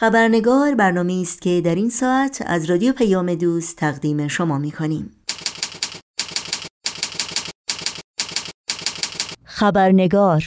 [0.00, 5.10] خبرنگار برنامه است که در این ساعت از رادیو پیام دوست تقدیم شما می کنیم.
[9.44, 10.44] خبرنگار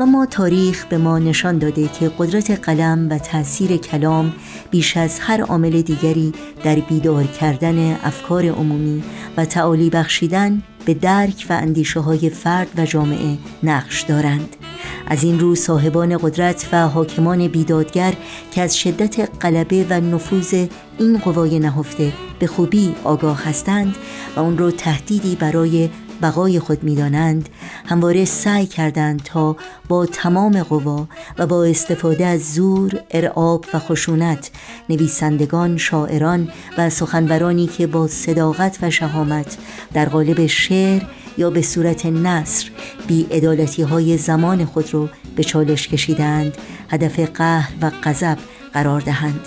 [0.00, 4.32] و ما تاریخ به ما نشان داده که قدرت قلم و تاثیر کلام
[4.70, 6.32] بیش از هر عامل دیگری
[6.64, 9.02] در بیدار کردن افکار عمومی
[9.36, 14.56] و تعالی بخشیدن به درک و اندیشه های فرد و جامعه نقش دارند
[15.06, 18.14] از این رو صاحبان قدرت و حاکمان بیدادگر
[18.52, 20.66] که از شدت غلبه و نفوذ
[20.98, 23.96] این قوای نهفته به خوبی آگاه هستند
[24.36, 25.90] و اون رو تهدیدی برای
[26.22, 27.48] بقای خود می‌دانند
[27.86, 29.56] همواره سعی کردند تا
[29.88, 31.08] با تمام قوا
[31.38, 34.50] و با استفاده از زور، ارعاب و خشونت
[34.88, 39.56] نویسندگان، شاعران و سخنورانی که با صداقت و شهامت
[39.92, 41.02] در قالب شعر
[41.40, 42.70] یا به صورت نصر
[43.06, 46.58] بی ادالتی های زمان خود رو به چالش کشیدند
[46.90, 48.38] هدف قهر و غضب
[48.72, 49.40] قرار دهند.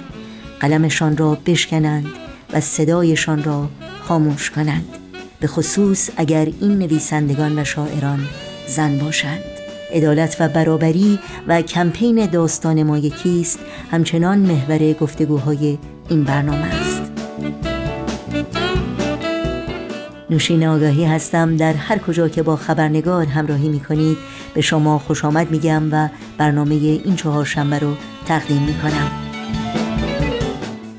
[0.59, 2.05] قلمشان را بشکنند
[2.53, 3.69] و صدایشان را
[4.01, 4.85] خاموش کنند.
[5.39, 8.19] به خصوص اگر این نویسندگان و شاعران
[8.67, 9.43] زن باشند.
[9.91, 13.59] عدالت و برابری و کمپین داستان ما یکیست.
[13.91, 15.77] همچنان محور گفتگوهای
[16.09, 16.82] این برنامه.
[20.29, 24.17] نوشین آگاهی هستم در هر کجا که با خبرنگار همراهی می کنید
[24.53, 27.93] به شما خوش آمد میگم و برنامه این چهار شنبه رو
[28.25, 29.32] تقدیم می کنم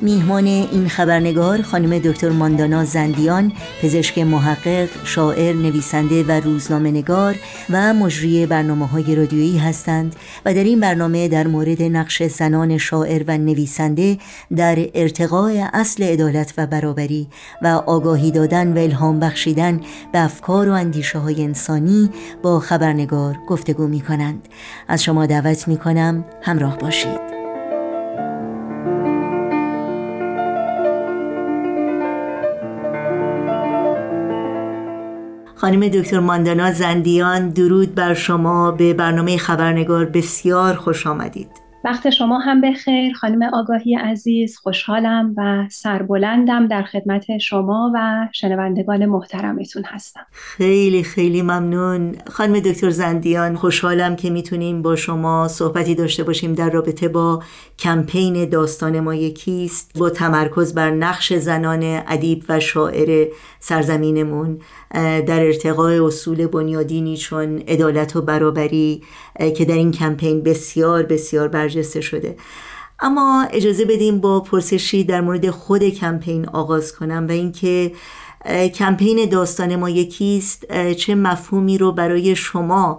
[0.05, 3.52] میهمان این خبرنگار خانم دکتر ماندانا زندیان
[3.83, 7.34] پزشک محقق شاعر نویسنده و روزنامه نگار
[7.70, 13.24] و مجری برنامه های رادیویی هستند و در این برنامه در مورد نقش زنان شاعر
[13.27, 14.19] و نویسنده
[14.56, 17.28] در ارتقاء اصل عدالت و برابری
[17.62, 19.80] و آگاهی دادن و الهام بخشیدن
[20.12, 22.11] به افکار و اندیشه های انسانی
[22.42, 24.48] با خبرنگار گفتگو می کنند
[24.89, 27.43] از شما دعوت می کنم همراه باشید.
[35.64, 38.70] خانم دکتر ماندانا زندیان درود بر شما.
[38.70, 41.48] به برنامه خبرنگار بسیار خوش آمدید.
[41.85, 43.14] وقت شما هم بخیر.
[43.14, 50.27] خانم آگاهی عزیز خوشحالم و سربلندم در خدمت شما و شنوندگان محترمتون هستم.
[50.33, 52.17] خیلی خیلی ممنون.
[52.31, 57.42] خانم دکتر زندیان خوشحالم که می‌تونیم با شما صحبتی داشته باشیم در رابطه با
[57.79, 63.29] کمپین داستان ما یکیست با تمرکز بر نقش زنان ادیب و شاعر
[63.61, 64.61] سرزمینمون.
[65.02, 69.02] در ارتقاء اصول بنیادینی چون عدالت و برابری
[69.56, 72.36] که در این کمپین بسیار بسیار برجسته شده.
[73.00, 77.92] اما اجازه بدیم با پرسشی در مورد خود کمپین آغاز کنم و اینکه
[78.74, 80.72] کمپین داستان ما یکیست.
[80.92, 82.98] چه مفهومی رو برای شما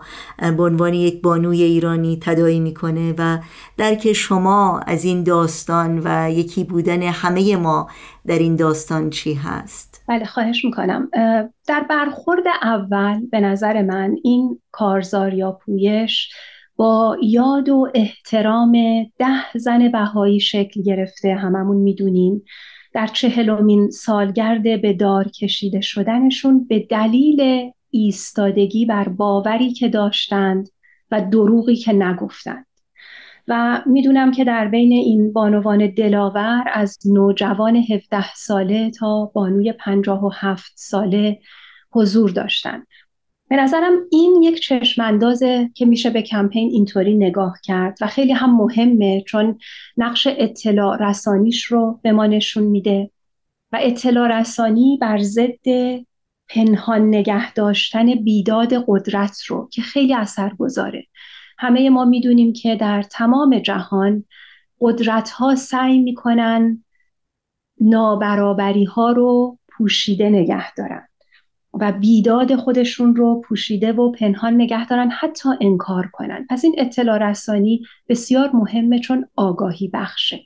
[0.58, 3.38] به عنوان یک بانوی ایرانی تدایی می‌کنه و
[3.78, 7.88] درک شما از این داستان و یکی بودن همه ما
[8.28, 11.10] در این داستان چی هست؟ بله خواهش می‌کنم.
[11.68, 16.30] در برخورد اول به نظر من این کارزار یا پویش
[16.76, 18.72] با یاد و احترام
[19.20, 22.44] ده زن بهایی شکل گرفته هممون می‌دونیم.
[22.96, 30.70] در چهلمین سالگرد به دار کشیده شدنشون به دلیل ایستادگی بر باوری که داشتند
[31.12, 32.66] و دروغی که نگفتند.
[33.48, 40.72] و می‌دونم که در بین این بانوان دلاور از نوجوان 17 ساله تا بانوی 57
[40.76, 41.40] ساله
[41.92, 42.88] حضور داشتند
[43.50, 48.58] به نظرم این یک چشماندازه که میشه به کمپین اینطوری نگاه کرد و خیلی هم
[48.58, 49.60] مهمه چون
[49.98, 53.12] نقش اطلاع رسانیش رو به ما نشون میده
[53.72, 55.68] و اطلاع رسانی بر ضد
[56.50, 61.08] پنهان نگه داشتن بیداد قدرت رو که خیلی اثر گذاره
[61.58, 64.24] همه ما می‌دونیم که در تمام جهان
[64.80, 66.84] قدرت ها سعی می‌کنن
[67.82, 71.08] نابرابری ها رو پوشیده نگه دارن.
[71.80, 76.48] و بیداد خودشون رو پوشیده و پنهان نگه دارن حتی انکار کنن.
[76.50, 80.40] پس این اطلاع رسانی بسیار مهمه چون آگاهی بخشه.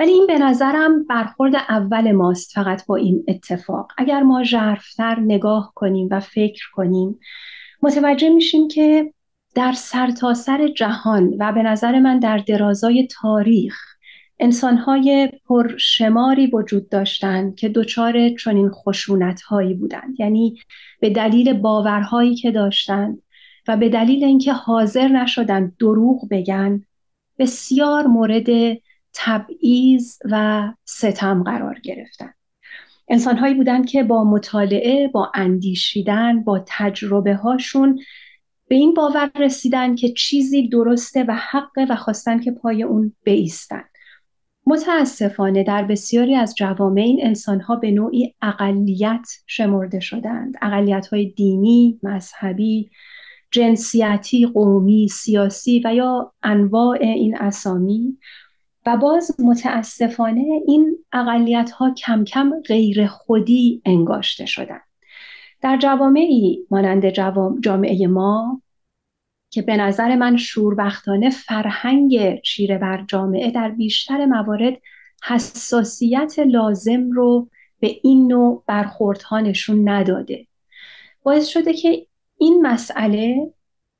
[0.00, 3.92] ولی این به نظرم برخورد اول ماست فقط با این اتفاق.
[3.98, 7.18] اگر ما ژرفتر نگاه کنیم و فکر کنیم
[7.82, 9.12] متوجه میشیم که
[9.54, 13.89] در سرتاسر سر جهان و به نظر من در درازای تاریخ
[14.42, 20.20] انسانهای پرشماری وجود داشتند که دچار چنین خشونت هایی بودند.
[20.20, 20.60] یعنی
[21.00, 23.22] به دلیل باورهایی که داشتند
[23.68, 26.84] و به دلیل اینکه حاضر نشدند دروغ بگن
[27.38, 28.78] بسیار مورد
[29.14, 32.34] تبعیض و ستم قرار گرفتند.
[33.08, 38.00] انسانهایی بودند که با مطالعه با اندیشیدن با تجربه هاشون
[38.68, 43.84] به این باور رسیدن که چیزی درسته و حقه و خواستن که پای اون بیستن.
[44.66, 51.98] متاسفانه در بسیاری از جوامع این انسانها به نوعی اقلیت شمرده شدند اقلیت های دینی،
[52.02, 52.90] مذهبی،
[53.50, 58.18] جنسیتی، قومی، سیاسی و یا انواع این اسامی
[58.86, 64.80] و باز متاسفانه این اقلیت ها کم کم غیر خودی انگاشته شدند.
[65.62, 67.06] در جوامعی مانند
[67.60, 68.62] جامعه ما
[69.50, 74.74] که به نظر من شوربختانه فرهنگ چیره بر جامعه در بیشتر موارد
[75.24, 77.48] حساسیت لازم رو
[77.80, 80.46] به این نوع برخوردها نشون نداده.
[81.22, 82.06] باعث شده که
[82.38, 83.52] این مسئله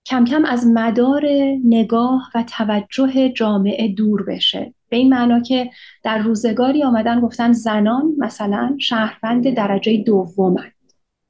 [0.06, 1.26] کم کم از مدار
[1.64, 4.74] نگاه و توجه جامعه دور بشه.
[4.88, 5.70] به این معنا که
[6.02, 10.72] در روزگاری آمدن گفتن زنان مثلا شهروند درجه دومند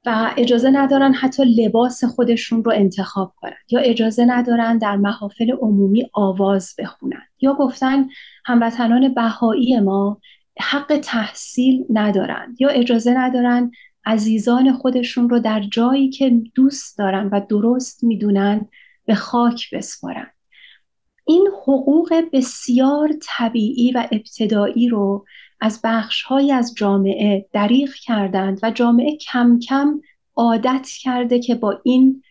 [0.05, 6.09] و اجازه ندارن حتی لباس خودشون رو انتخاب کنن یا اجازه ندارن در محافل عمومی
[6.13, 8.07] آواز بخونن یا گفتن
[8.45, 10.21] هموطنان بهایی ما
[10.59, 13.71] حق تحصیل ندارن یا اجازه ندارن
[14.05, 18.67] عزیزان خودشون رو در جایی که دوست دارن و درست می‌دونن
[19.05, 20.27] به خاک بسپارن.
[21.25, 25.25] این حقوق بسیار طبیعی و ابتدایی رو
[25.61, 30.01] از بخشهایی از جامعه دریغ کردند و جامعه کم کم
[30.35, 32.23] عادت کرده که با این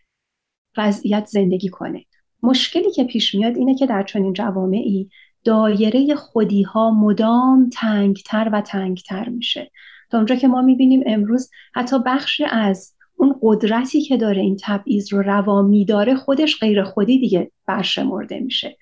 [0.76, 2.04] وضعیت زندگی کنه.
[2.42, 5.10] مشکلی که پیش میاد اینه که در چنین جوامعی
[5.44, 9.70] دایره خودی ها مدام تنگتر و تنگتر میشه.
[10.10, 15.12] تا اونجا که ما می‌بینیم امروز حتی بخشی از اون قدرتی که داره این تبعیض
[15.12, 18.76] رو روا میداره خودش غیر خودی دیگه برشمرده میشه.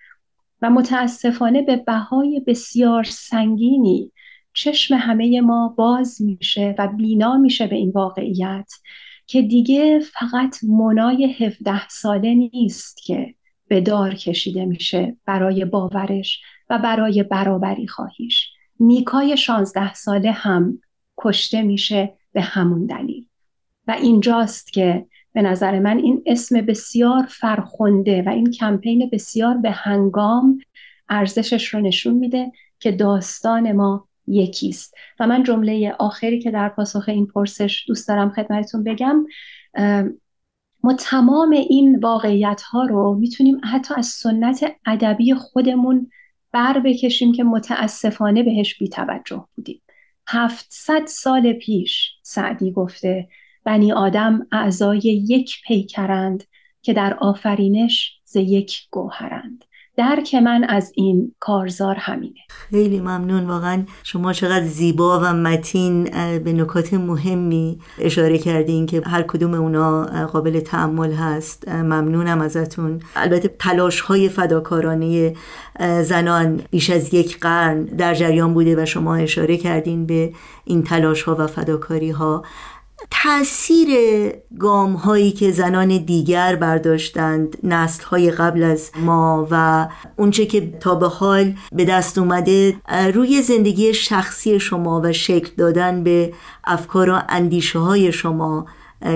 [0.63, 4.13] و متاسفانه به بهای بسیار سنگینی
[4.53, 8.73] چشم همه ما باز میشه و بینا میشه به این واقعیت
[9.27, 13.35] که دیگه فقط منای 17 ساله نیست که
[13.69, 16.41] به دار کشیده میشه برای باورش
[16.71, 18.51] و برای برابری خواهیش.
[18.81, 20.81] نیکای 16 ساله هم
[21.19, 23.27] کشته میشه به همون دلیل.
[23.87, 29.71] و اینجاست که به نظر من این اسم بسیار فرخنده و این کمپین بسیار به
[29.71, 30.59] هنگام
[31.09, 34.95] ارزشش رو نشون میده که داستان ما یکیست.
[35.21, 39.25] و من جمله آخری که در پاسخ این پرسش دوست دارم خدمتتون بگم
[40.83, 46.11] ما تمام این واقعیت ها رو می‌تونیم حتی از سنت ادبی خودمون
[46.53, 49.83] بر بکشیم که متاسفانه بهش بیتوجه بودیم.
[50.29, 53.29] هفتصد سال پیش سعدی گفته
[53.65, 56.45] بنی آدم اعضای یک پیکرند
[56.83, 59.65] که در آفرینش ز یک گوهرند.
[59.99, 62.41] درک من از این کارزار همینه.
[62.49, 63.47] خیلی ممنون.
[63.47, 66.05] واقعا شما چقدر زیبا و متین
[66.39, 71.69] به نکات مهمی اشاره کردین که هر کدوم اونا قابل تعمل هست.
[71.69, 73.01] ممنونم ازتون.
[73.17, 75.35] البته تلاش های فداکارانه
[76.03, 80.33] زنان بیش از یک قرن در جریان بوده و شما اشاره کردین به
[80.65, 82.45] این تلاش ها و فداکاری ها
[83.11, 83.89] تاثیر
[84.59, 90.95] گام هایی که زنان دیگر برداشتند نسل های قبل از ما و اونچه که تا
[90.95, 92.77] به حال به دست اومده
[93.15, 96.33] روی زندگی شخصی شما و شکل دادن به
[96.65, 98.67] افکار و اندیشه های شما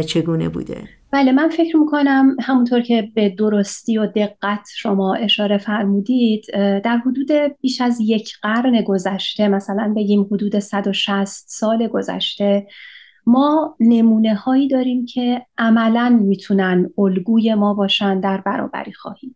[0.07, 6.45] چگونه بوده؟ بله من فکر می‌کنم همونطور که به درستی و دقت شما اشاره فرمودید
[6.85, 12.67] در حدود بیش از یک قرن گذشته مثلا بگیم حدود 160 سال گذشته
[13.27, 19.35] ما نمونه هایی داریم که عملا می‌تونن الگوی ما باشن در برابری خواهی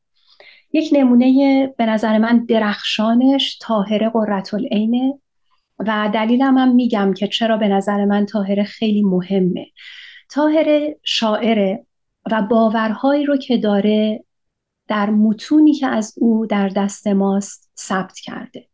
[0.73, 5.19] یک نمونه به نظر من درخشانش تاهره قررت العینه
[5.79, 9.67] و دلیلم هم میگم که چرا به نظر من تاهره خیلی مهمه.
[10.31, 11.87] تاهره شاعره
[12.33, 14.25] و باورهایی رو که داره
[14.89, 18.69] در متونی که از او در دست ماست ثبت کرده.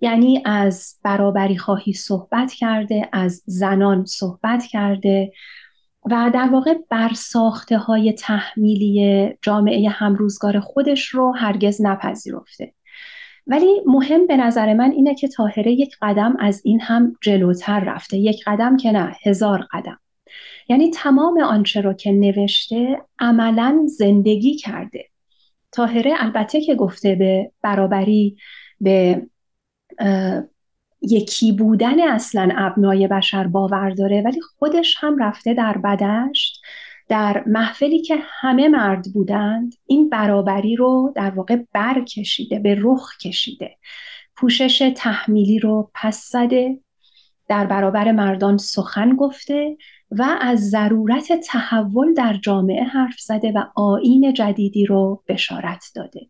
[0.00, 5.32] یعنی از برابری خواهی صحبت کرده از زنان صحبت کرده
[6.04, 12.74] و در واقع برساخته های تحمیلی جامعه همروزگار خودش رو هرگز نپذیرفته.
[13.46, 18.16] ولی مهم به نظر من اینه که تاهره یک قدم از این هم جلوتر رفته.
[18.16, 20.00] یک قدم که نه هزار قدم.
[20.68, 25.04] یعنی تمام آنچه رو که نوشته عملا زندگی کرده.
[25.72, 28.36] تاهره البته که گفته به برابری
[28.80, 29.26] به
[31.02, 36.62] یکی بودن اصلا ابنای بشر باور داره ولی خودش هم رفته در بدشت
[37.08, 43.18] در محفلی که همه مرد بودند این برابری رو در واقع بر کشیده به رخ
[43.18, 43.76] کشیده.
[44.36, 46.78] پوشش تحمیلی رو پس زده
[47.48, 49.76] در برابر مردان سخن گفته
[50.10, 56.20] و از ضرورت تحول در جامعه حرف زده و آین جدیدی رو بشارت داده.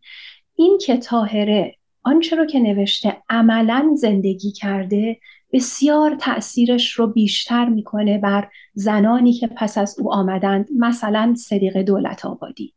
[0.55, 5.17] این که تاهره آنچه رو که نوشته عملا زندگی کرده
[5.53, 12.25] بسیار تأثیرش رو بیشتر می‌کنه بر زنانی که پس از او آمدند مثلا صدیق دولت
[12.25, 12.73] آبادی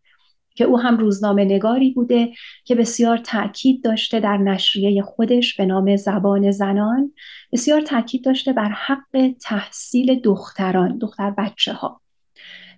[0.55, 2.33] که او هم روزنامه نگاری بوده
[2.65, 7.13] که بسیار تاکید داشته در نشریه خودش به نام زبان زنان
[7.53, 12.01] بسیار تاکید داشته بر حق تحصیل دختران دختر بچه ها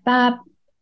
[0.06, 0.32] و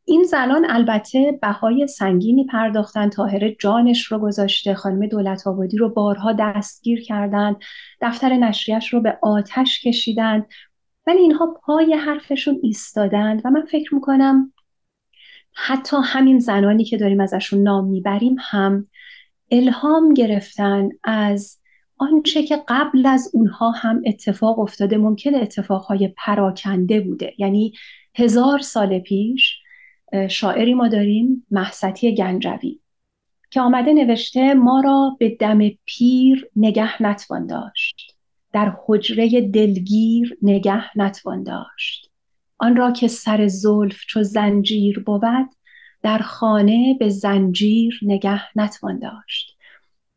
[0.04, 6.32] این زنان البته بهای سنگینی پرداختن تاهره جانش رو گذاشته خانم دولت آبادی رو بارها
[6.32, 7.56] دستگیر کردند
[8.00, 10.46] دفتر نشریش رو به آتش کشیدند
[11.06, 14.52] ولی اینها پای حرفشون ایستادند و من فکر می‌کنم
[15.54, 18.88] حتی همین زنانی که داریم ازشون نام می‌بریم هم
[19.50, 21.58] الهام گرفتن از
[21.98, 27.34] آنچه که قبل از اونها هم اتفاق افتاده ممکن اتفاقهای پراکنده بوده.
[27.38, 27.72] یعنی
[28.14, 29.63] هزار سال پیش
[30.30, 32.78] شاعری ما داریم محستی گنجوی
[33.50, 38.16] که آمده نوشته ما را به دم پیر نگه نتوان داشت.
[38.52, 42.10] در حجره دلگیر نگه نتوان داشت.
[42.58, 45.54] آن را که سر زلف چو زنجیر بود
[46.02, 49.56] در خانه به زنجیر نگه نتوان داشت.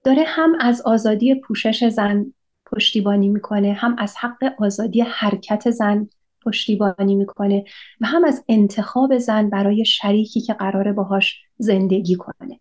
[0.03, 2.33] داره هم از آزادی پوشش زن
[2.65, 6.09] پشتیبانی می‌کنه هم از حق آزادی حرکت زن
[6.47, 7.63] پشتیبانی می‌کنه
[8.01, 12.59] و هم از انتخاب زن برای شریکی که قراره باهاش زندگی کنه.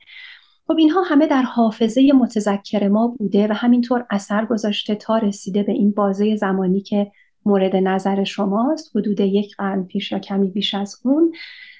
[0.66, 5.72] خب اینها همه در حافظه متذکر ما بوده و همینطور اثر گذاشته تا رسیده به
[5.72, 7.12] این بازه زمانی که
[7.44, 11.32] مورد نظر شماست حدود یک قرن پیش یا کمی بیش از اون.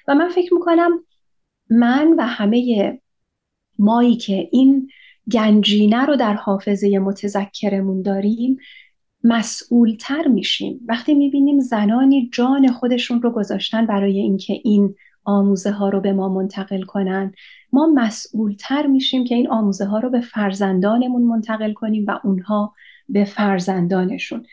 [0.07, 1.03] و من فکر می‌کنم
[1.69, 3.01] من و همه
[3.79, 4.89] مایی که این
[5.31, 8.57] گنجینه رو در حافظه متذکرمون داریم
[9.27, 10.79] مسئولتر میشیم.
[10.87, 16.29] وقتی می‌بینیم زنانی جان خودشون رو گذاشتن برای اینکه این آموزه ها رو به ما
[16.29, 17.33] منتقل کنن
[17.73, 22.73] ما مسئولتر میشیم که این آموزه ها رو به فرزندانمون منتقل کنیم و اونها
[23.09, 24.45] به فرزندانشون.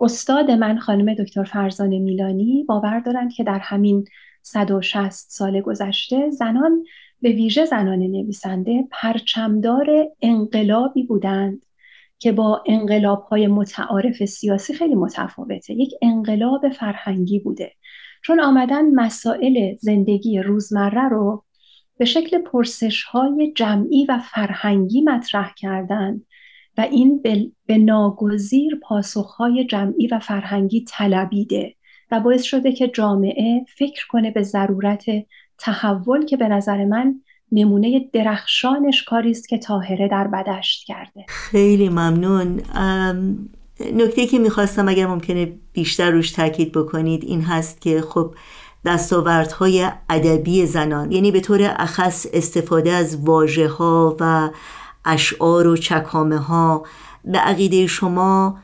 [0.00, 4.04] استاد من خانم دکتر فرزان میلانی باور دارند که در همین
[4.42, 6.84] 160 سال گذشته زنان
[7.22, 9.86] به ویژه زنان نویسنده پرچمدار
[10.22, 11.62] انقلابی بودند.
[12.22, 15.74] که با انقلاب های متعارف سیاسی خیلی متفاوته.
[15.74, 17.72] یک انقلاب فرهنگی بوده.
[18.24, 21.44] چون آمدن مسائل زندگی روزمره رو
[21.98, 26.26] به شکل پرسش های جمعی و فرهنگی مطرح کردند
[26.78, 27.22] و این
[27.66, 31.74] به ناگزیر پاسخهای جمعی و فرهنگی طلبیده
[32.10, 35.04] و باعث شده که جامعه فکر کنه به ضرورت
[35.58, 37.20] تحول که به نظر من
[37.52, 41.24] نمونه درخشانش کاری است که تاهره در بدشت کرده.
[41.28, 42.60] خیلی ممنون.
[43.94, 48.34] نکته که می‌خواستم اگر ممکنه بیشتر روش تاکید بکنید این هست که خب
[48.84, 54.50] دستاوردهای ادبی زنان یعنی به طور اخص استفاده از واژه ها و
[55.04, 56.82] اشعار و چکامه ها
[57.24, 58.58] به عقیده شما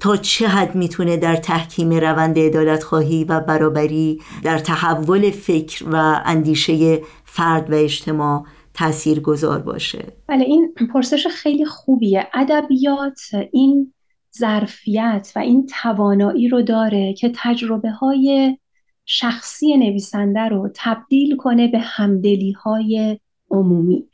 [0.00, 6.22] تا چه حد می‌تونه در تحکیم روند عدالت خواهی و برابری در تحول فکر و
[6.24, 7.02] اندیشه
[7.36, 10.12] فرد و اجتماع تأثیر گذار باشه.
[10.26, 12.28] بله این پرسش خیلی خوبیه.
[12.34, 13.20] ادبیات
[13.52, 13.92] این
[14.38, 18.58] ظرفیت و این توانایی رو داره که تجربه های
[19.04, 23.18] شخصی نویسنده رو تبدیل کنه به همدلی های
[23.50, 24.08] عمومی.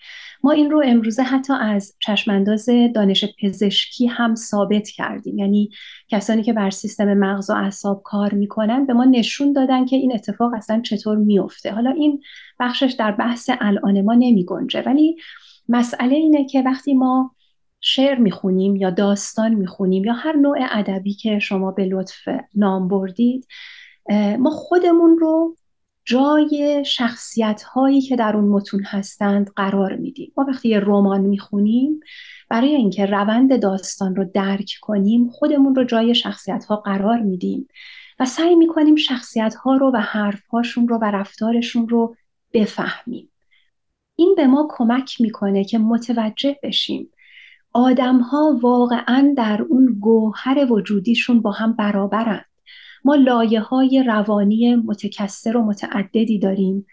[0.44, 5.38] ما این رو امروزه حتی از چشمانداز دانش پزشکی هم ثابت کردیم.
[5.38, 5.70] یعنی
[6.08, 10.14] کسانی که بر سیستم مغز و اعصاب کار می‌کنن به ما نشون دادن که این
[10.14, 12.20] اتفاق اصلا چطور میفته حالا این
[12.60, 15.16] بخشش در بحث الان ما نمی گنجه ولی
[15.68, 17.34] مسئله اینه که وقتی ما
[17.80, 23.46] شعر می‌خونیم یا داستان می‌خونیم یا هر نوع ادبی که شما به لطف نام بردید
[24.38, 25.56] ما خودمون رو
[26.04, 30.32] جای شخصیت هایی که در اون متون هستند قرار میدیم.
[30.36, 32.00] ما وقتی یه رمان می‌خونیم
[32.48, 37.68] برای اینکه روند داستان رو درک کنیم خودمون رو جای شخصیت ها قرار میدیم
[38.18, 42.16] و سعی می‌کنیم شخصیت ها رو و حرف هاشون رو و رفتارشون رو
[42.52, 43.28] بفهمیم.
[44.16, 47.10] این به ما کمک می‌کنه که متوجه بشیم
[47.72, 52.51] آدم ها واقعا در اون گوهر وجودیشون با هم برابرند
[53.04, 56.86] ما لایه های روانی متکثر و متعددی داریم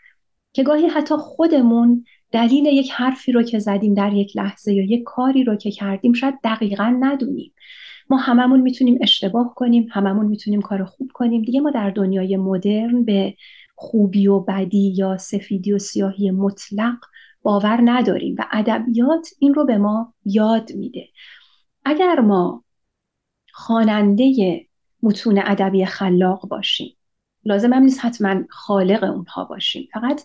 [0.53, 5.03] که گاهی حتی خودمون دلیل یک حرفی رو که زدیم در یک لحظه یا یک
[5.05, 7.53] کاری رو که کردیم شاید دقیقا ندونیم.
[8.09, 11.41] ما هممون می‌تونیم اشتباه کنیم هممون می‌تونیم کار خوب کنیم.
[11.41, 13.35] دیگه ما در دنیای مدرن به
[13.75, 16.97] خوبی و بدی یا سفیدی و سیاهی مطلق
[17.41, 21.07] باور نداریم و ادبیات این رو به ما یاد میده.
[21.85, 22.63] اگر ما
[23.53, 24.68] خواننده
[25.03, 26.95] متون ادبی خلاق باشیم.
[27.45, 29.87] لازم هم نیست حتما خالق اونها باشیم.
[29.93, 30.21] فقط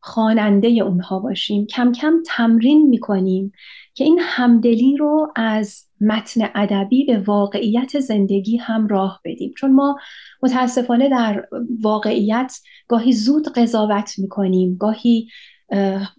[0.00, 1.66] خواننده اونها باشیم.
[1.66, 3.52] کم کم تمرین می‌کنیم
[3.94, 9.54] که این همدلی رو از متن ادبی به واقعیت زندگی هم راه بدیم.
[9.56, 9.98] چون ما
[10.42, 11.48] متاسفانه در
[11.82, 12.56] واقعیت
[12.88, 14.76] گاهی زود قضاوت می‌کنیم.
[14.76, 15.28] گاهی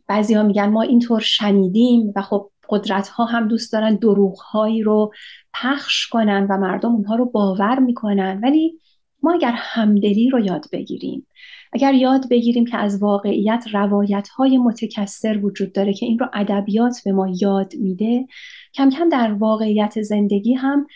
[0.07, 4.83] بعضی ها میگن ما اینطور شنیدیم و خب قدرت ها هم دوست دارن دروغ هایی
[4.83, 5.11] رو
[5.53, 8.39] پخش کنن و مردم اونها رو باور می‌کنن.
[8.43, 8.79] ولی
[9.23, 11.27] ما اگر همدلی رو یاد بگیریم
[11.73, 17.01] اگر یاد بگیریم که از واقعیت روایت های متکثر وجود داره که این رو ادبیات
[17.05, 18.27] به ما یاد میده
[18.73, 20.87] کم کم در واقعیت زندگی هم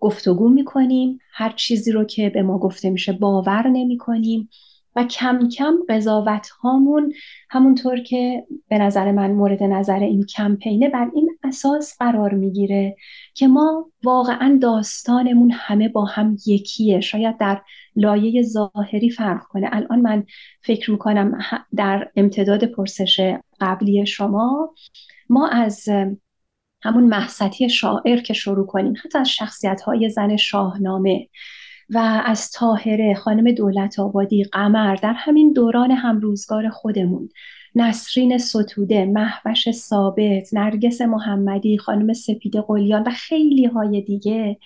[0.00, 1.18] گفتگو می‌کنیم.
[1.32, 4.48] هر چیزی رو که به ما گفته میشه باور نمی کنیم
[4.96, 7.12] و کم کم قضاوت هامون
[7.50, 12.96] همونطور که به نظر من مورد نظر این کمپینه بر این اساس قرار می‌گیره
[13.34, 17.00] که ما واقعا داستانمون همه با هم یکیه.
[17.00, 17.62] شاید در
[17.96, 19.68] لایه ظاهری فرق کنه.
[19.72, 20.24] الان من
[20.62, 21.38] فکر می‌کنم
[21.76, 24.74] در امتداد پرسش قبلی شما
[25.28, 25.88] ما از
[26.82, 31.28] همون محستی شاعر که شروع کنیم حتی از شخصیت های زن شاهنامه.
[31.90, 37.28] و از تاهره خانم دولت آبادی قمر در همین دوران همروزگار خودمون.
[37.74, 44.58] نسرین ستوده محوش ثابت نرگس محمدی خانم سپید قلیان و خیلی های دیگه.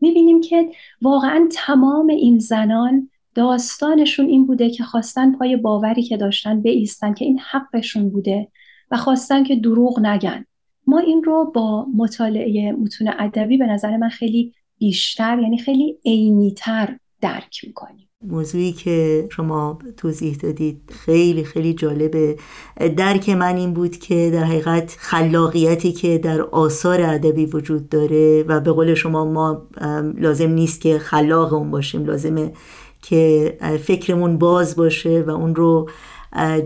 [0.00, 0.70] می‌بینیم که
[1.02, 7.24] واقعا تمام این زنان داستانشون این بوده که خواستن پای باوری که داشتن بیستن که
[7.24, 8.48] این حقشون بوده
[8.90, 10.44] و خواستن که دروغ نگن.
[10.86, 16.96] ما این رو با مطالعه متون ادبی به نظر من خیلی بیشتر یعنی خیلی عینیتر
[17.20, 18.06] درک می‌کنیم.
[18.24, 22.36] موضوعی که شما توضیح دادید خیلی خیلی جالبه.
[22.96, 28.60] درک من این بود که در حقیقت خلاقیتی که در آثار ادبی وجود داره و
[28.60, 29.66] به قول شما ما
[30.14, 32.52] لازم نیست که خلاق اون باشیم لازمه
[33.02, 35.90] که فکرمون باز باشه و اون رو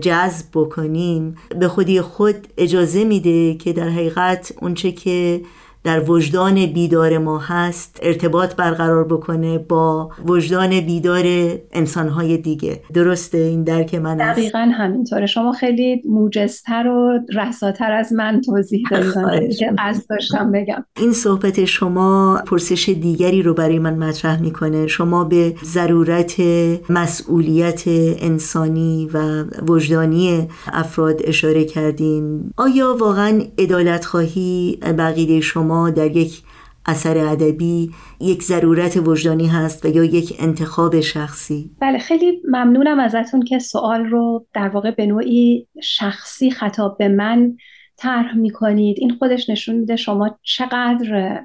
[0.01, 1.35] جذب بکنیم.
[1.59, 5.41] به خودی خود اجازه میده که در حقیقت اونچه که
[5.85, 11.23] در وجدان بیدار ما هست ارتباط برقرار بکنه با وجدان بیدار
[11.71, 12.81] انسانهای دیگه.
[12.93, 15.25] درسته این درک من است؟ دقیقا همینطوره.
[15.25, 19.57] شما خیلی موجزتر و رساتر از من توضیح دادید.
[19.57, 20.85] که قصد داشتم بگم.
[21.01, 24.87] این صحبت شما پرسش دیگری رو برای من مطرح می‌کنه.
[24.87, 26.41] شما به ضرورت
[26.89, 32.51] مسئولیت انسانی و وجدانی افراد اشاره کردین.
[32.57, 36.41] آیا واقعا ادالت خواهی بقیده شما در یک
[36.85, 41.71] اثر ادبی یک ضرورت وجدانی هست و یا یک انتخاب شخصی.
[41.81, 47.57] بله خیلی ممنونم ازتون که سوال رو در واقع به نوعی شخصی خطاب به من
[47.97, 48.97] طرح می‌کنید.
[48.99, 51.41] این خودش نشون میده شما چقدر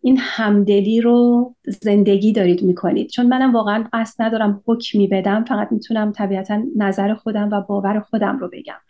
[0.00, 3.08] این همدلی رو زندگی دارید می‌کنید.
[3.08, 8.38] چون منم واقعا قصد ندارم حکمی بدم فقط می‌تونم طبیعتا نظر خودم و باور خودم
[8.38, 8.80] رو بگم.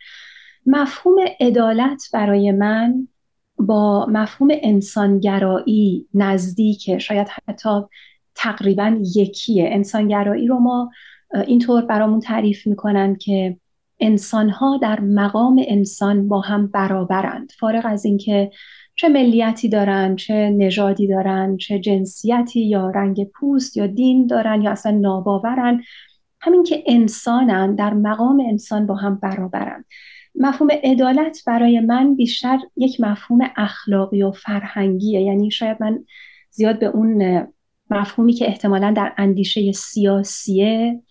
[0.65, 3.07] مفهوم عدالت برای من
[3.57, 7.81] با مفهوم انسانگرایی نزدیکه شاید حتی
[8.35, 9.69] تقریبا یکیه.
[9.71, 10.91] انسانگرایی رو ما
[11.47, 13.57] اینطور برامون تعریف می‌کنن که
[13.99, 17.51] انسانها در مقام انسان با هم برابرند.
[17.59, 18.51] فارغ از اینکه
[18.95, 24.71] چه ملیتی دارن چه نژادی دارن چه جنسیتی یا رنگ پوست یا دین دارن یا
[24.71, 25.83] اصلا ناباورن
[26.41, 29.85] همین که انسانن در مقام انسان با هم برابرند.
[30.39, 35.21] مفهوم عدالت برای من بیشتر یک مفهوم اخلاقی و فرهنگیه.
[35.21, 36.05] یعنی شاید من
[36.49, 37.47] زیاد به اون
[37.89, 41.01] مفهومی که احتمالا در اندیشه سیاسیه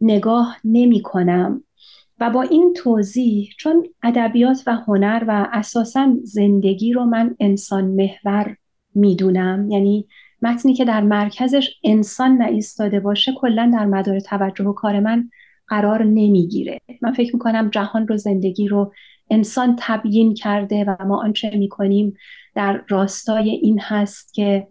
[0.00, 1.64] نگاه نمی کنم.
[2.20, 8.56] و با این توضیح چون ادبیات و هنر و اساسا زندگی رو من انسان محور
[8.94, 10.08] می‌دونم یعنی
[10.42, 15.30] متنی که در مرکزش انسان نایستاده باشه کلا در مدار توجه و کار من
[15.72, 16.80] قرار نمی‌گیره.
[17.02, 18.92] من فکر می‌کنم جهان رو زندگی رو
[19.30, 22.16] انسان تبیین کرده و ما آنچه می‌کنیم
[22.54, 24.66] در راستای این هست که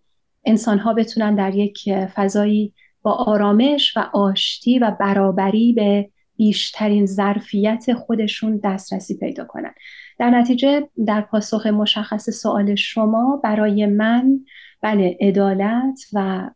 [0.45, 7.93] انسان ها بتونن در یک فضایی با آرامش و آشتی و برابری به بیشترین ظرفیت
[7.93, 9.73] خودشون دسترسی پیدا کنن.
[10.19, 14.39] در نتیجه در پاسخ مشخص سوال شما برای من
[14.81, 16.49] بله عدالت و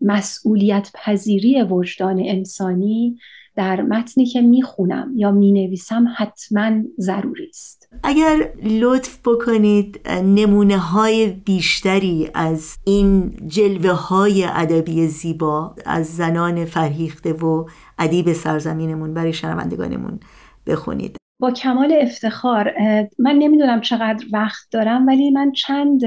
[0.00, 3.18] مسئولیت پذیری وجدان انسانی
[3.58, 7.88] در متنی که می‌خونم یا می‌نویسم حتما ضروری است.
[8.02, 17.32] اگر لطف بکنید نمونه های بیشتری از این جلوه های ادبی زیبا از زنان فرهیخته
[17.32, 17.64] و
[17.98, 20.20] ادیب سرزمینمون برای شنوندگانمون
[20.66, 21.16] بخونید.
[21.40, 22.72] با کمال افتخار
[23.18, 26.00] من نمی‌دونم چقدر وقت دارم ولی من چند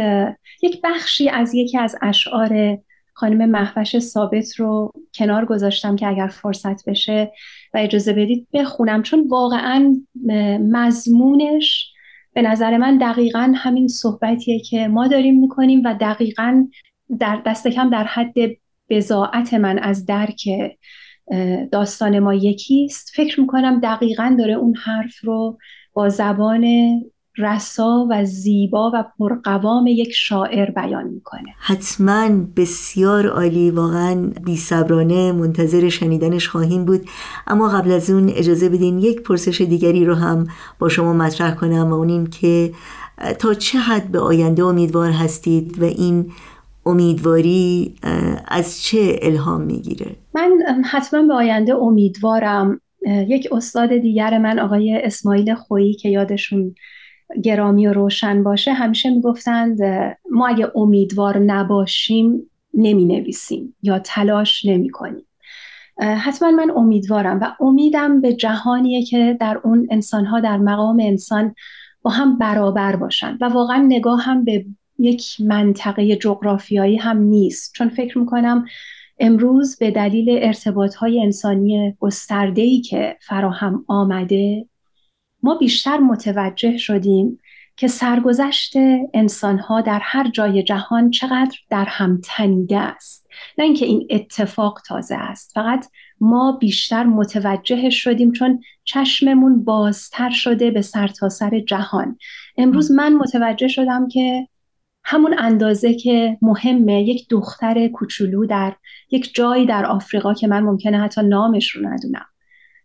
[0.63, 2.77] یک بخشی از یکی از اشعار
[3.21, 7.31] خانم محوش ثابت رو کنار گذاشتم که اگر فرصت بشه
[7.73, 9.95] و اجازه بدید بخونم چون واقعا
[10.71, 11.91] مضمونش
[12.33, 16.67] به نظر من دقیقا همین صحبتیه که ما داریم می‌کنیم و دقیقا
[17.19, 18.33] در دست کم در حد
[18.89, 20.49] بزاعت من از درک
[21.71, 23.11] داستان ما یکیست.
[23.15, 25.57] فکر می‌کنم دقیقا داره اون حرف رو
[25.93, 26.65] با زبان
[27.37, 31.55] رسا و زیبا و پرقوام یک شاعر بیان می‌کنه.
[31.59, 37.01] حتما بسیار عالی واقعا بیصبرانه منتظر شنیدنش خواهیم بود.
[37.47, 40.47] اما قبل از اون اجازه بدین یک پرسش دیگری رو هم
[40.79, 42.71] با شما مطرح کنم و اون این که
[43.39, 46.31] تا چه حد به آینده امیدوار هستید و این
[46.85, 47.95] امیدواری
[48.47, 50.51] از چه الهام می‌گیره؟ من
[50.91, 52.81] حتما به آینده امیدوارم.
[53.27, 56.75] یک استاد دیگر من آقای اسماعیل خویی که یادشون
[57.43, 59.79] گرامی و روشن باشه همیشه می‌گفتند
[60.31, 65.25] ما اگه امیدوار نباشیم نمی نویسیم یا تلاش نمی کنیم
[65.97, 71.55] حتما من امیدوارم و امیدم به جهانیه که در اون انسانها در مقام انسان
[72.01, 74.65] با هم برابر باشن و واقعا نگاه هم به
[74.99, 77.73] یک منطقه جغرافیایی هم نیست.
[77.75, 78.65] چون فکر می‌کنم
[79.19, 84.65] امروز به دلیل ارتباط های انسانی گسترده که فراهم آمده
[85.43, 87.39] ما بیشتر متوجه شدیم
[87.75, 88.73] که سرگذشت
[89.13, 93.27] انسانها در هر جای جهان چقدر در هم تنیده است.
[93.57, 95.85] نه اینکه این اتفاق تازه است فقط
[96.19, 102.17] ما بیشتر متوجه شدیم چون چشممون بازتر شده به سرتاسر سر جهان.
[102.57, 104.47] امروز من متوجه شدم که
[105.03, 108.75] همون اندازه که مهمه یک دختر کوچولو در
[109.11, 112.25] یک جایی در آفریقا که من ممکنه حتی نامش رو ندونم.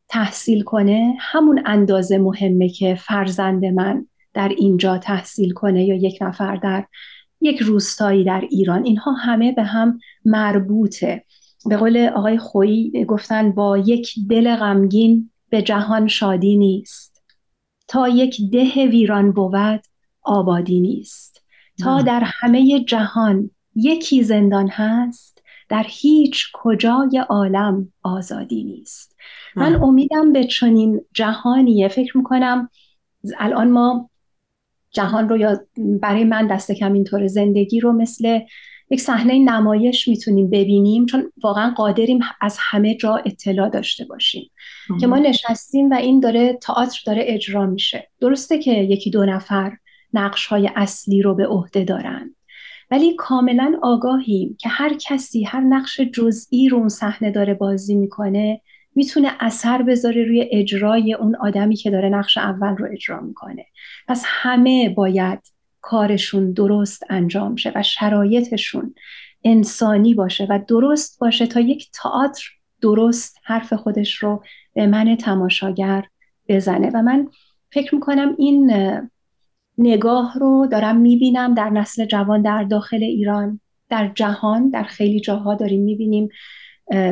[0.09, 6.57] تحصیل کنه همون اندازه مهمه که فرزند من در اینجا تحصیل کنه یا یک نفر
[6.57, 6.87] در
[7.41, 8.85] یک روستایی در ایران.
[8.85, 11.25] اینها همه به هم مربوطه.
[11.67, 17.23] به قول آقای خویی گفتن با یک دل غمگین به جهان شادی نیست.
[17.89, 19.83] تا یک ده ویران بود
[20.23, 21.43] آبادی نیست.
[21.83, 29.17] تا در همه جهان یکی زندان هست در هیچ کجای عالم آزادی نیست.
[29.57, 31.89] من امیدم به چنین جهانیه.
[31.89, 32.71] فکر می‌کنم
[33.39, 34.11] الان ما
[34.91, 38.41] جهان رو یا برای من دست کم اینطور زندگی رو مثل
[38.91, 44.51] یک صحنه نمایش می‌تونیم ببینیم چون واقعا قادریم از همه جا اطلاع داشته باشیم.
[45.01, 48.11] که ما نشستیم و این داره تئاتر داره اجرا میشه.
[48.21, 49.77] درسته که یکی دو نفر
[50.13, 52.36] نقش های اصلی رو به عهده دارن.
[52.91, 58.61] ولی کاملا آگاهیم که هر کسی هر نقش جزئی رو اون صحنه داره بازی می‌کنه
[58.95, 63.67] می‌تونه اثر بذاره روی اجرای اون آدمی که داره نقش اول رو اجرا می‌کنه.
[64.09, 65.39] پس همه باید
[65.81, 68.95] کارشون درست انجام شه و شرایطشون
[69.45, 72.45] انسانی باشه و درست باشه تا یک تئاتر
[72.81, 74.43] درست حرف خودش رو
[74.75, 76.05] به من تماشاگر
[76.49, 76.91] بزنه.
[76.95, 77.29] و من
[77.73, 78.73] فکر می‌کنم این
[79.79, 85.55] نگاه رو دارم می‌بینم در نسل جوان در داخل ایران در جهان در خیلی جاها
[85.55, 86.29] داریم می‌بینیم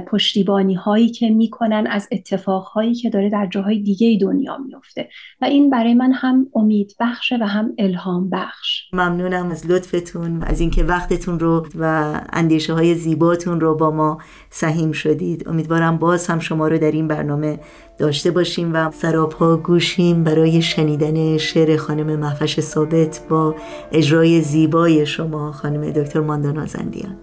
[0.06, 5.08] پشتیبانی هایی که می‌کنن از اتفاق هایی که داره در جاهای دیگه دنیا میفته
[5.40, 8.82] و این برای من هم امید بخشه و هم الهام بخش.
[8.92, 14.18] ممنونم از لطفتون از اینکه وقتتون رو و اندیشه های زیباتون رو با ما
[14.50, 15.48] سهیم شدید.
[15.48, 17.60] امیدوارم باز هم شما رو در این برنامه
[17.98, 23.54] داشته باشیم و سراپا گوشیم برای شنیدن شعر خانم محفش ثابت با
[23.92, 27.16] اجرای زیبای شما خانم دکتر ماندانا زندیان.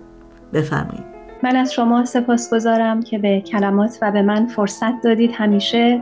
[0.53, 1.10] بفرمایید.
[1.43, 6.01] من از شما سپاس گذارم که به کلمات و به من فرصت دادید همیشه.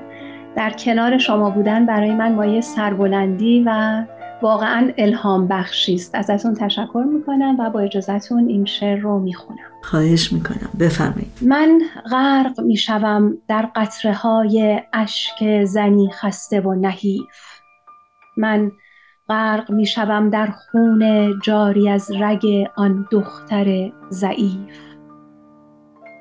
[0.56, 4.04] در کنار شما بودن برای من مایه سربلندی و
[4.42, 6.16] واقعا الهام بخشی است.
[6.16, 9.60] ازتون تشکر می‌کنم و با اجازتون این شعر رو می‌خونم.
[9.84, 10.70] خواهش می‌کنم.
[10.80, 11.32] بفرمایید.
[11.42, 17.62] من غرق می‌شوم در قطره های اشک زنی خسته و نحیف.
[18.38, 18.72] من
[19.30, 24.89] غرق می‌شوم در خون جاری از رگ آن دختر ضعیف.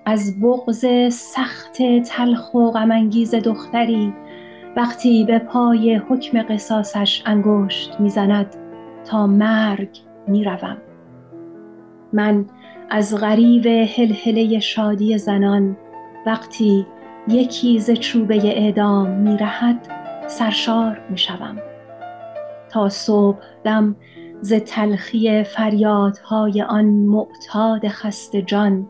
[0.08, 4.14] از بغز سخت تلخ و غمانگیز دختری
[4.76, 8.46] وقتی به پای حکم قصاصش انگشت می‌زند
[9.04, 10.76] تا مرگ می‌روم.
[12.12, 12.46] من
[12.90, 15.76] از غریب هلهله شادی زنان
[16.26, 16.86] وقتی
[17.28, 19.88] یکی ز چوبه اعدام میرهد
[20.26, 21.56] سرشار می‌شوم.
[22.70, 23.96] تا صبح دم
[24.40, 28.88] ز تلخی فریادهای آن معتاد خسته جان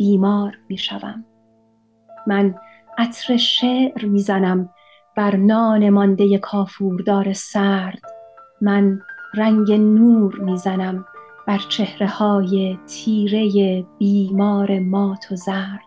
[0.00, 1.24] بیمار می شوم.
[2.26, 2.54] من
[2.98, 4.68] عطر شعر می‌زنم
[5.16, 8.02] بر نان مانده کافوردار سرد.
[8.60, 9.00] من
[9.34, 11.04] رنگ نور می‌زنم
[11.46, 15.86] بر چهره های تیره بیمار مات و زرد.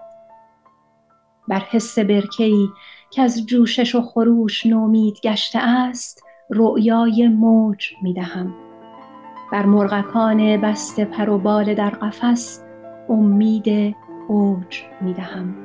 [1.47, 2.67] بر حس برکه‌ای
[3.12, 8.54] که از جوشش و خروش نومید گشته است رؤیای موج می دهم
[9.52, 12.63] بر مرغکان بسته پر و بال در قفس
[13.10, 13.95] امید
[14.28, 15.56] اوج می دهم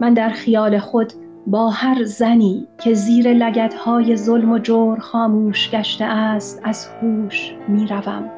[0.00, 1.12] من در خیال خود
[1.46, 7.86] با هر زنی که زیر لگدهای ظلم و جور خاموش گشته است از هوش می
[7.86, 8.30] روم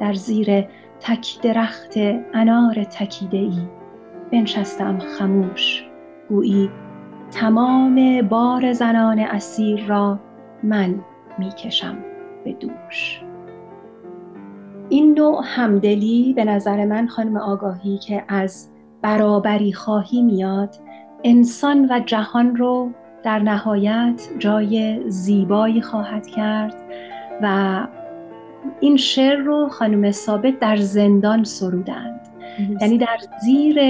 [0.00, 0.64] در زیر
[1.00, 1.94] تک درخت
[2.34, 3.58] انار تکیده ای
[4.32, 5.84] بنشستم خموش.
[6.28, 6.70] گویی
[7.30, 10.18] تمام بار زنان اسیر را
[10.62, 10.94] من
[11.38, 11.98] می‌کشم
[12.44, 13.22] به دوش.
[14.92, 18.68] این نوع همدلی به نظر من خانم آگاهی که از
[19.02, 20.74] برابری خواهی میاد
[21.24, 22.90] انسان و جهان رو
[23.22, 26.74] در نهایت جای زیبایی خواهد کرد
[27.42, 27.86] و
[28.80, 32.20] این شعر رو خانم ثابت در زندان سرودند.
[32.80, 33.80] یعنی در زیر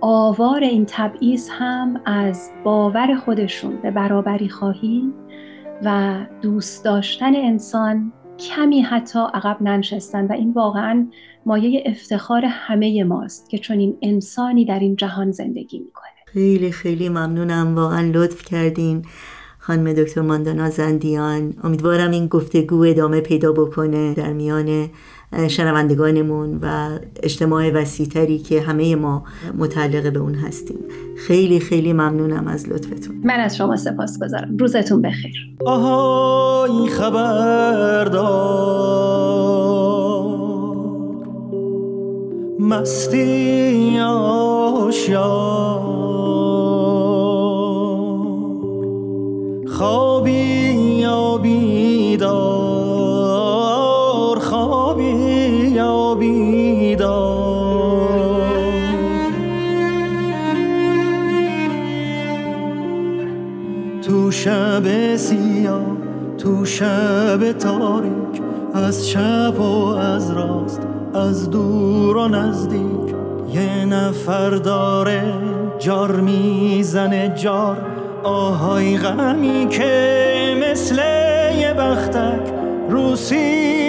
[0.00, 5.12] آوار این تبعیض هم از باور خودشون به برابری خواهی
[5.84, 11.06] و دوست داشتن انسان کمی حتی عقب ننشستن و این واقعا
[11.46, 16.10] مایه افتخار همه ماست که چون این انسانی در این جهان زندگی می‌کنه.
[16.26, 17.74] خیلی خیلی ممنونم.
[17.76, 19.04] واقعا لطف کردین.
[19.58, 24.88] خانم دکتر ماندانا زندیان امیدوارم این گفتگو ادامه پیدا بکنه در میان
[25.48, 26.88] شنوندگانمون و
[27.22, 29.24] اجتماع وسیعتری که همه ما
[29.58, 30.78] متعلق به اون هستیم.
[31.26, 33.20] خیلی خیلی ممنونم از لطفتون.
[33.24, 34.56] من از شما سپاس گذارم.
[34.56, 35.48] روزتون بخیر.
[35.66, 38.32] آهای خبردار
[42.60, 45.82] مستی آشیار
[49.66, 50.30] خوابی
[51.00, 52.61] یا بیدار.
[64.02, 65.80] تو شب سیاه
[66.38, 68.42] تو شب تاریک
[68.74, 70.80] از چپ و از راست
[71.14, 72.82] از دور و نزدیک.
[73.52, 75.22] یه نفر داره
[75.78, 77.76] جار می‌زنه جار
[78.22, 80.96] آهای غمی که مثل
[81.58, 82.52] یه بختک
[82.90, 83.16] رو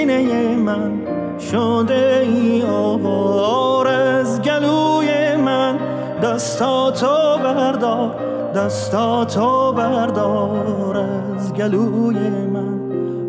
[0.04, 0.92] سینه من
[1.40, 5.80] شده ای آوار از گلوی من.
[6.24, 8.16] دستاتو بردار
[8.56, 10.98] دستاتو بردار.
[10.98, 12.18] از گلوی
[12.54, 12.80] من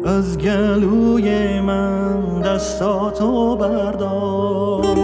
[0.04, 5.03] از گلوی من دستاتو بردار.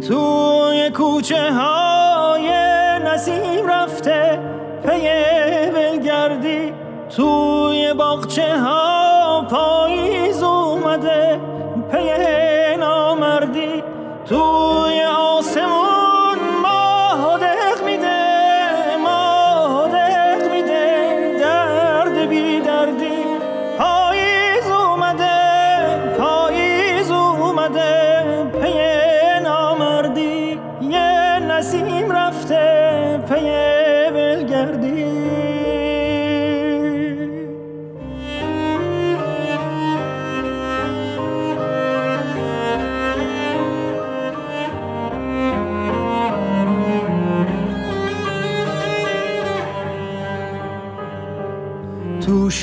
[0.00, 2.48] توی کوچه های
[3.04, 4.38] نسیم رفته
[4.86, 5.08] پی
[5.74, 6.72] ولگردی
[7.16, 10.42] توی باغچه ها پاییز